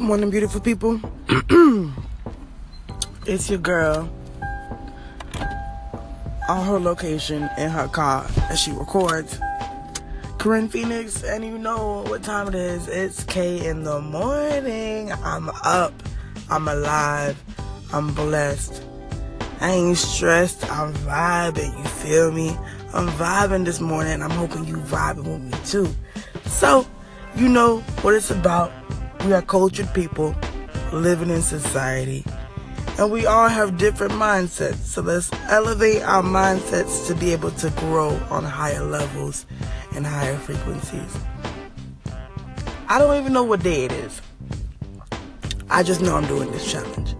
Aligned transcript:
Good 0.00 0.06
morning, 0.06 0.30
beautiful 0.30 0.62
people. 0.62 0.98
it's 3.26 3.50
your 3.50 3.58
girl 3.58 4.10
on 6.48 6.66
her 6.66 6.80
location 6.80 7.50
in 7.58 7.68
her 7.68 7.86
car 7.86 8.26
as 8.48 8.58
she 8.58 8.72
records. 8.72 9.38
Corinne 10.38 10.70
Phoenix, 10.70 11.22
and 11.22 11.44
you 11.44 11.58
know 11.58 12.04
what 12.08 12.22
time 12.22 12.48
it 12.48 12.54
is. 12.54 12.88
It's 12.88 13.24
K 13.24 13.66
in 13.66 13.84
the 13.84 14.00
morning. 14.00 15.12
I'm 15.12 15.50
up. 15.64 15.92
I'm 16.48 16.66
alive. 16.66 17.36
I'm 17.92 18.14
blessed. 18.14 18.82
I 19.60 19.72
ain't 19.72 19.98
stressed. 19.98 20.64
I'm 20.72 20.94
vibing. 20.94 21.76
You 21.76 21.84
feel 21.84 22.32
me? 22.32 22.56
I'm 22.94 23.08
vibing 23.08 23.66
this 23.66 23.82
morning. 23.82 24.22
I'm 24.22 24.30
hoping 24.30 24.64
you 24.64 24.76
vibing 24.76 25.26
with 25.26 25.42
me 25.42 25.52
too. 25.66 25.94
So, 26.46 26.86
you 27.36 27.50
know 27.50 27.80
what 28.00 28.14
it's 28.14 28.30
about. 28.30 28.72
We 29.24 29.32
are 29.34 29.42
cultured 29.42 29.92
people 29.92 30.34
living 30.92 31.30
in 31.30 31.42
society. 31.42 32.24
And 32.98 33.10
we 33.10 33.26
all 33.26 33.48
have 33.48 33.78
different 33.78 34.12
mindsets. 34.14 34.76
So 34.76 35.02
let's 35.02 35.30
elevate 35.48 36.02
our 36.02 36.22
mindsets 36.22 37.06
to 37.06 37.14
be 37.14 37.32
able 37.32 37.50
to 37.52 37.70
grow 37.70 38.10
on 38.30 38.44
higher 38.44 38.84
levels 38.84 39.46
and 39.94 40.06
higher 40.06 40.36
frequencies. 40.36 41.16
I 42.88 42.98
don't 42.98 43.16
even 43.20 43.32
know 43.32 43.44
what 43.44 43.62
day 43.62 43.84
it 43.84 43.92
is. 43.92 44.20
I 45.68 45.82
just 45.82 46.00
know 46.00 46.16
I'm 46.16 46.26
doing 46.26 46.50
this 46.50 46.70
challenge. 46.70 47.14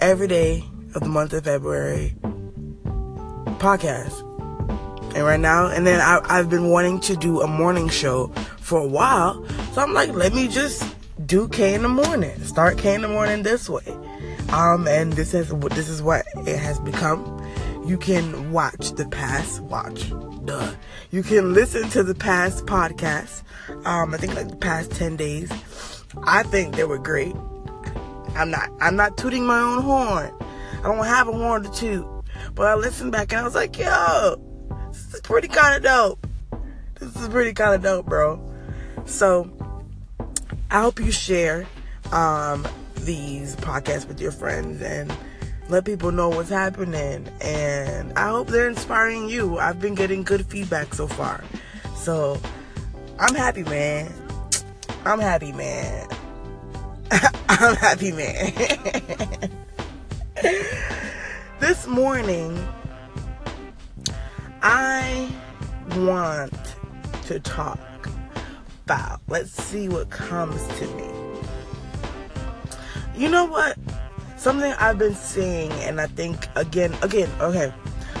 Every 0.00 0.28
day 0.28 0.64
of 0.94 1.02
the 1.02 1.08
month 1.08 1.32
of 1.32 1.44
February, 1.44 2.14
podcast. 3.58 4.26
And 5.14 5.24
right 5.24 5.40
now, 5.40 5.66
and 5.66 5.86
then 5.86 6.00
I, 6.00 6.20
I've 6.24 6.48
been 6.48 6.70
wanting 6.70 7.00
to 7.00 7.16
do 7.16 7.40
a 7.40 7.46
morning 7.48 7.88
show 7.88 8.28
for 8.58 8.78
a 8.78 8.86
while. 8.86 9.44
So 9.72 9.82
I'm 9.82 9.94
like, 9.94 10.12
let 10.14 10.34
me 10.34 10.48
just 10.48 10.84
do 11.26 11.48
K 11.48 11.74
in 11.74 11.82
the 11.82 11.88
morning. 11.88 12.42
Start 12.42 12.76
K 12.76 12.94
in 12.94 13.02
the 13.02 13.08
morning 13.08 13.44
this 13.44 13.68
way. 13.68 13.86
Um, 14.48 14.88
and 14.88 15.12
this 15.12 15.32
is 15.32 15.52
what 15.52 15.72
this 15.72 15.88
is 15.88 16.02
what 16.02 16.26
it 16.34 16.58
has 16.58 16.80
become. 16.80 17.40
You 17.86 17.96
can 17.96 18.50
watch 18.52 18.90
the 18.92 19.06
past, 19.06 19.60
watch, 19.60 20.10
duh. 20.44 20.74
You 21.12 21.22
can 21.22 21.54
listen 21.54 21.88
to 21.90 22.02
the 22.02 22.16
past 22.16 22.66
podcasts. 22.66 23.42
Um, 23.86 24.12
I 24.12 24.16
think 24.16 24.34
like 24.34 24.48
the 24.48 24.56
past 24.56 24.90
10 24.90 25.14
days. 25.16 25.50
I 26.24 26.42
think 26.42 26.74
they 26.74 26.84
were 26.84 26.98
great. 26.98 27.36
I'm 28.34 28.50
not, 28.50 28.70
I'm 28.80 28.96
not 28.96 29.16
tooting 29.16 29.46
my 29.46 29.60
own 29.60 29.82
horn. 29.82 30.32
I 30.80 30.82
don't 30.82 31.04
have 31.04 31.28
a 31.28 31.32
horn 31.32 31.62
to 31.62 31.70
toot. 31.70 32.06
But 32.56 32.66
I 32.66 32.74
listened 32.74 33.12
back 33.12 33.32
and 33.32 33.40
I 33.40 33.44
was 33.44 33.54
like, 33.54 33.78
yo, 33.78 34.36
this 34.90 35.14
is 35.14 35.20
pretty 35.20 35.48
kind 35.48 35.76
of 35.76 35.82
dope. 35.84 36.26
This 36.98 37.14
is 37.14 37.28
pretty 37.28 37.52
kind 37.52 37.74
of 37.74 37.82
dope, 37.82 38.06
bro. 38.06 38.44
So 39.04 39.50
I 40.72 40.80
hope 40.82 41.00
you 41.00 41.10
share 41.10 41.66
um, 42.12 42.66
these 43.00 43.56
podcasts 43.56 44.06
with 44.06 44.20
your 44.20 44.30
friends 44.30 44.80
and 44.80 45.12
let 45.68 45.84
people 45.84 46.12
know 46.12 46.28
what's 46.28 46.48
happening. 46.48 47.28
And 47.40 48.12
I 48.16 48.28
hope 48.28 48.48
they're 48.48 48.68
inspiring 48.68 49.28
you. 49.28 49.58
I've 49.58 49.80
been 49.80 49.96
getting 49.96 50.22
good 50.22 50.46
feedback 50.46 50.94
so 50.94 51.08
far. 51.08 51.42
So 51.96 52.40
I'm 53.18 53.34
happy, 53.34 53.64
man. 53.64 54.12
I'm 55.04 55.18
happy, 55.18 55.50
man. 55.52 56.06
I'm 57.48 57.74
happy, 57.74 58.12
man. 58.12 58.52
this 61.58 61.86
morning, 61.88 62.64
I 64.62 65.32
want 65.96 66.52
to 67.24 67.40
talk 67.40 67.80
about. 68.90 69.20
Let's 69.28 69.52
see 69.52 69.88
what 69.88 70.10
comes 70.10 70.66
to 70.78 70.86
me. 70.96 71.08
You 73.16 73.28
know 73.28 73.44
what? 73.44 73.78
Something 74.36 74.72
I've 74.80 74.98
been 74.98 75.14
seeing, 75.14 75.70
and 75.86 76.00
I 76.00 76.06
think 76.06 76.48
again, 76.56 76.92
again, 77.02 77.30
okay, 77.40 77.72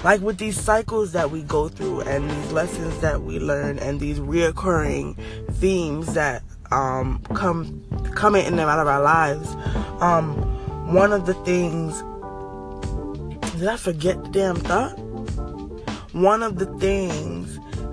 like 0.04 0.20
with 0.20 0.38
these 0.38 0.60
cycles 0.60 1.10
that 1.12 1.32
we 1.32 1.42
go 1.42 1.68
through, 1.68 2.02
and 2.02 2.30
these 2.30 2.52
lessons 2.52 2.96
that 3.00 3.22
we 3.22 3.40
learn, 3.40 3.80
and 3.80 3.98
these 3.98 4.20
reoccurring 4.20 5.16
themes 5.54 6.14
that 6.14 6.44
um, 6.70 7.20
come 7.34 7.82
come 8.14 8.36
in 8.36 8.46
and 8.46 8.60
out 8.60 8.78
of 8.78 8.86
our 8.86 9.02
lives. 9.02 9.48
Um, 10.00 10.34
one 10.94 11.12
of 11.12 11.26
the 11.26 11.34
things. 11.42 12.00
Did 13.58 13.66
I 13.66 13.76
forget 13.76 14.22
the 14.22 14.30
damn 14.30 14.56
thought? 14.56 14.96
One 16.12 16.44
of 16.44 16.58
the 16.58 16.66
things 16.78 17.39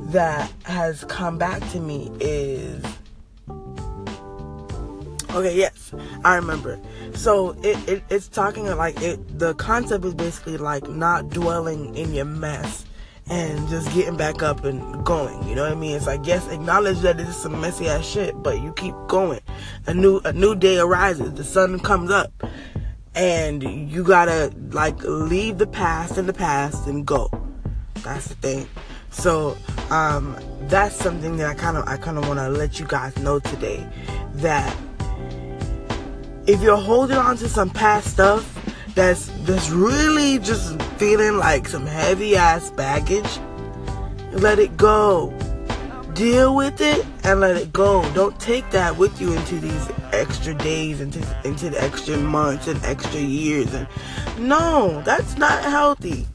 that 0.08 0.52
has 0.64 1.04
come 1.06 1.38
back 1.38 1.60
to 1.70 1.80
me 1.80 2.10
is 2.22 2.84
okay 5.32 5.56
yes 5.56 5.94
i 6.24 6.36
remember. 6.36 6.80
So 7.14 7.52
it, 7.64 7.90
it 7.90 8.04
it's 8.10 8.28
talking 8.28 8.66
like 8.66 9.02
it 9.02 9.40
the 9.40 9.54
concept 9.56 10.06
is 10.06 10.14
basically 10.14 10.58
like 10.58 10.88
not 10.90 11.30
dwelling 11.30 11.96
in 11.96 12.14
your 12.14 12.26
mess 12.26 12.86
and 13.30 13.68
just 13.68 13.92
getting 13.94 14.16
back 14.16 14.42
up 14.42 14.64
and 14.64 15.06
going 15.06 15.48
you 15.48 15.56
know 15.56 15.64
what 15.64 15.72
i 15.72 15.76
mean? 15.76 15.96
It's 15.96 16.08
like 16.08 16.26
yes 16.26 16.48
acknowledge 16.50 17.00
that 17.00 17.20
it's 17.20 17.36
some 17.36 17.60
messy 17.60 17.88
ass 17.88 18.06
shit 18.06 18.42
but 18.44 18.62
you 18.62 18.74
keep 18.74 18.96
going. 19.08 19.42
A 19.88 19.94
new 19.94 20.20
a 20.26 20.32
new 20.32 20.56
day 20.56 20.80
arises 20.80 21.34
the 21.34 21.44
sun 21.44 21.80
comes 21.80 22.12
up 22.12 22.32
and 23.16 23.92
you 23.92 24.04
gotta 24.04 24.54
like 24.72 24.98
leave 25.04 25.58
the 25.58 25.68
past 25.68 26.18
in 26.18 26.28
the 26.28 26.34
past 26.34 26.88
and 26.88 27.06
go. 27.06 27.30
That's 28.04 28.28
the 28.28 28.36
thing. 28.36 28.68
So 29.10 29.58
um, 29.92 30.38
that's 30.62 30.96
something 30.96 31.38
that 31.38 31.48
I 31.48 31.54
kind 31.54 31.78
of 31.78 31.88
I 31.88 31.98
kind 31.98 32.18
of 32.18 32.28
want 32.28 32.40
to 32.40 32.50
let 32.50 32.80
you 32.80 32.86
guys 32.86 33.16
know 33.18 33.40
today 33.40 33.88
that 34.36 34.76
if 36.46 36.62
you're 36.62 36.78
holding 36.78 37.18
on 37.18 37.38
to 37.38 37.50
some 37.50 37.70
past 37.70 38.12
stuff 38.12 38.54
that's 38.96 39.28
that's 39.44 39.70
really 39.70 40.40
just 40.40 40.82
feeling 40.98 41.38
like 41.38 41.68
some 41.68 41.86
heavy 41.86 42.36
ass 42.36 42.70
baggage, 42.72 43.40
let 44.32 44.60
it 44.60 44.76
go. 44.76 45.34
Deal 46.14 46.56
with 46.56 46.82
it 46.82 47.06
and 47.24 47.42
let 47.42 47.58
it 47.58 47.72
go. 47.72 48.02
Don't 48.14 48.38
take 48.40 48.68
that 48.72 48.98
with 48.98 49.22
you 49.22 49.34
into 49.34 49.60
these 49.60 49.92
extra 50.12 50.56
days, 50.56 51.00
into 51.00 51.20
into 51.46 51.70
the 51.70 51.82
extra 51.82 52.18
months 52.18 52.68
and 52.68 52.84
extra 52.84 53.20
years. 53.20 53.72
And 53.74 53.88
no, 54.40 55.02
that's 55.04 55.38
not 55.38 55.64
healthy 55.64 56.28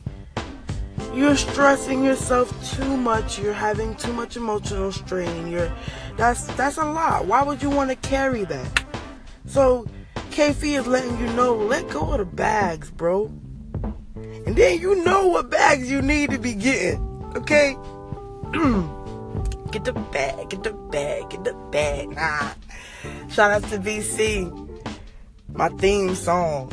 you're 1.14 1.36
stressing 1.36 2.04
yourself 2.04 2.50
too 2.74 2.96
much. 2.96 3.38
You're 3.38 3.52
having 3.52 3.94
too 3.96 4.12
much 4.12 4.36
emotional 4.36 4.92
strain. 4.92 5.48
You're 5.48 5.72
that's 6.16 6.44
that's 6.54 6.78
a 6.78 6.84
lot. 6.84 7.26
Why 7.26 7.42
would 7.42 7.62
you 7.62 7.70
want 7.70 7.90
to 7.90 7.96
carry 7.96 8.44
that? 8.44 8.84
So 9.46 9.86
KF 10.30 10.62
is 10.64 10.86
letting 10.86 11.18
you 11.18 11.26
know 11.34 11.54
let 11.54 11.88
go 11.90 12.12
of 12.12 12.18
the 12.18 12.24
bags 12.24 12.90
bro. 12.90 13.26
And 14.46 14.56
then 14.56 14.80
you 14.80 15.04
know 15.04 15.28
what 15.28 15.50
bags 15.50 15.90
you 15.90 16.02
need 16.02 16.30
to 16.30 16.38
be 16.38 16.54
getting 16.54 17.00
okay? 17.36 17.76
Get 19.72 19.84
the 19.84 19.94
bag 19.94 20.50
get 20.50 20.62
the 20.62 20.72
bag 20.72 21.30
get 21.30 21.44
the 21.44 21.54
bag. 21.70 22.10
Nah. 22.10 22.52
Shout 23.30 23.50
out 23.50 23.62
to 23.70 23.78
VC 23.78 24.50
my 25.54 25.68
theme 25.70 26.14
song. 26.14 26.70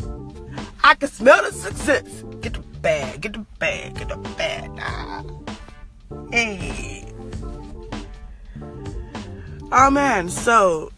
I 0.83 0.95
can 0.95 1.09
smell 1.09 1.43
the 1.43 1.51
success 1.51 2.23
bag, 2.81 3.21
get 3.21 3.33
the 3.33 3.45
bag, 3.59 3.95
get 3.95 4.09
the 4.09 4.17
bag. 4.37 4.71
Nah. 4.73 5.23
Hey. 6.31 7.05
Oh 9.71 9.91
man, 9.91 10.29
so 10.29 10.91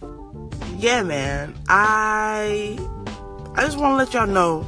yeah, 0.77 1.03
man. 1.03 1.55
I 1.67 2.77
I 3.55 3.65
just 3.65 3.77
want 3.77 3.93
to 3.93 3.95
let 3.97 4.13
y'all 4.13 4.27
know 4.27 4.65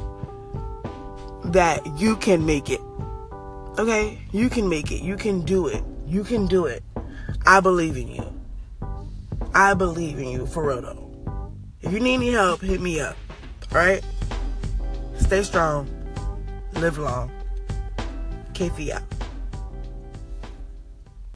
that 1.46 1.86
you 1.98 2.16
can 2.16 2.44
make 2.44 2.70
it. 2.70 2.80
Okay? 3.78 4.20
You 4.32 4.48
can 4.48 4.68
make 4.68 4.92
it. 4.92 5.02
You 5.02 5.16
can 5.16 5.42
do 5.42 5.66
it. 5.66 5.82
You 6.06 6.24
can 6.24 6.46
do 6.46 6.66
it. 6.66 6.82
I 7.46 7.60
believe 7.60 7.96
in 7.96 8.08
you. 8.08 8.30
I 9.54 9.74
believe 9.74 10.18
in 10.18 10.28
you 10.28 10.46
though. 10.46 11.52
If 11.80 11.92
you 11.92 12.00
need 12.00 12.14
any 12.14 12.32
help, 12.32 12.60
hit 12.60 12.80
me 12.80 13.00
up. 13.00 13.16
Alright? 13.72 14.04
Stay 15.18 15.42
strong 15.42 15.88
live 16.80 16.98
long. 16.98 17.30
KF 18.52 18.92
out. 18.92 19.13